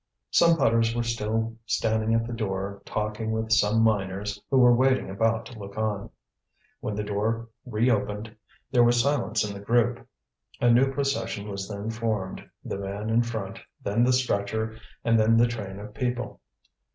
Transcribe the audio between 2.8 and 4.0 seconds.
talking with some